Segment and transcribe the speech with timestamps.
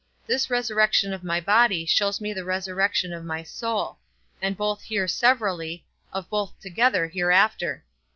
[0.25, 3.99] This resurrection of my body shows me the resurrection of my soul;
[4.41, 7.83] and both here severally, of both together hereafter.